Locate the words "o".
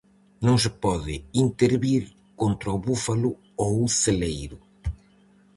2.75-2.81, 3.85-3.93